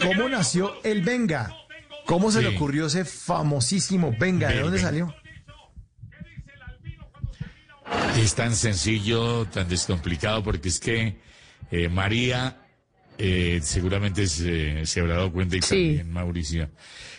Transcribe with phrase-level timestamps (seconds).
[0.00, 1.54] ¿Cómo nació el Venga?
[2.06, 4.48] ¿Cómo se le ocurrió ese famosísimo Venga?
[4.48, 5.14] ¿De dónde salió?
[8.16, 11.16] Es tan sencillo, tan descomplicado, porque es que
[11.70, 12.58] eh, María
[13.18, 16.70] eh, seguramente se, se habrá dado cuenta y también Mauricio,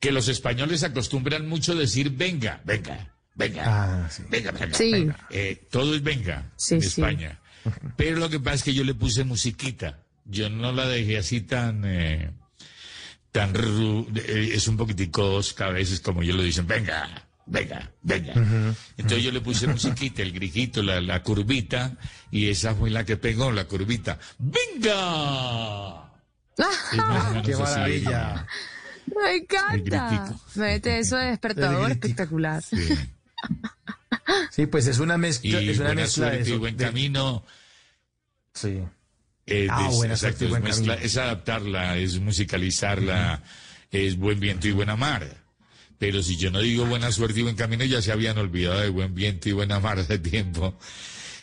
[0.00, 4.22] que los españoles acostumbran mucho decir venga, venga, venga, Ah, sí.
[4.28, 4.74] venga, venga.
[4.76, 4.92] Sí.
[4.92, 5.26] venga.
[5.30, 6.86] Eh, todo es venga Sí, en sí.
[6.88, 7.40] España.
[7.96, 10.00] Pero lo que pasa es que yo le puse musiquita.
[10.26, 11.82] Yo no la dejé así tan...
[11.84, 12.30] eh,
[13.34, 17.08] tan ru- eh, es un poquitico osca a veces como yo lo dicen, venga,
[17.46, 18.32] venga, venga.
[18.96, 21.96] Entonces yo le puse musiquita, el grijito, la, la curvita,
[22.30, 24.20] y esa fue la que pegó, la curvita.
[24.38, 26.12] ¡Venga!
[27.44, 28.46] ¡Qué maravilla!
[29.06, 30.36] Me encanta.
[30.54, 32.62] Mete eso de despertador espectacular.
[32.62, 32.86] Sí.
[34.52, 37.44] Sí, pues es una Y mezcla, es una buena mezcla de y buen de- camino.
[38.54, 38.80] Sí.
[39.46, 43.42] Eh, Ah, es, buena exacto, es, mezcla- adaptarla, es musicalizarla,
[43.90, 45.42] es buen viento y buena mar.
[45.98, 48.88] Pero si yo no digo buena suerte y buen camino, ya se habían olvidado de
[48.88, 50.78] buen viento y buena mar hace tiempo.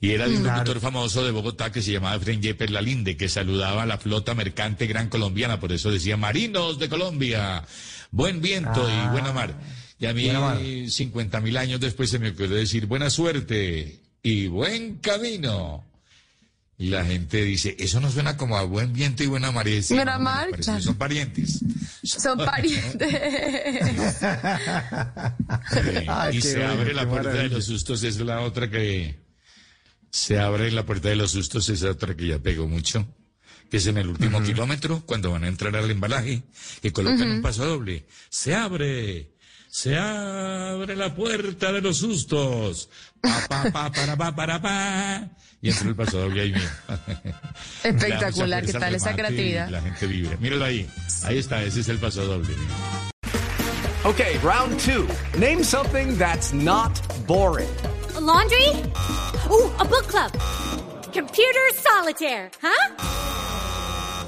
[0.00, 0.58] Y era de un Claro.
[0.58, 4.34] locutor famoso de Bogotá que se llamaba Efraín Yepes Lalinde, que saludaba a la flota
[4.34, 7.64] mercante gran colombiana, por eso decía marinos de Colombia,
[8.10, 9.54] buen viento y Ah, buena mar.
[9.98, 10.58] Y a mí, buena mar.
[10.88, 15.84] 50 mil años después se me ocurrió decir buena suerte y buen camino.
[16.76, 19.68] Y la gente dice, eso no suena como a buen viento y buena mar.
[19.68, 20.82] Y decía, Buena "No, mar, parece que.
[20.82, 21.60] Son parientes.
[22.02, 24.16] Son parientes.
[25.70, 27.56] Sí, Ay, y se bueno, abre la puerta de maravilla.
[27.56, 29.22] los sustos, es la otra que...
[30.10, 33.06] Se abre la puerta de los sustos, es otra que ya pegó mucho.
[33.70, 36.42] Que es en el último kilómetro, cuando van a entrar al embalaje,
[36.82, 38.06] que colocan un paso doble.
[38.30, 39.33] Se abre,
[39.74, 42.88] se abre la puerta de los sustos.
[43.20, 45.28] Pa, pa, pa, para, pa, para, pa.
[45.60, 46.70] Y entra el paso doble ahí mismo.
[47.82, 49.68] Espectacular, ¿qué tal esa fuerza al remate y creatividad?
[49.70, 50.36] La gente vibra.
[50.36, 50.88] Míralo ahí.
[51.24, 52.54] Ahí está, ese es el paso doble.
[54.04, 55.08] Okay, round two.
[55.40, 56.92] Name something that's not
[57.26, 57.68] boring.
[58.14, 58.68] A laundry?
[59.50, 60.30] Ooh, a book club.
[61.12, 62.94] Computer solitaire, huh?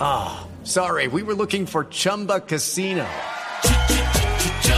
[0.00, 3.06] Ah, sorry, we were looking for Chumba Casino.